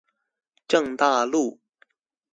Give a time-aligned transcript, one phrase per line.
[0.67, 1.59] 正大路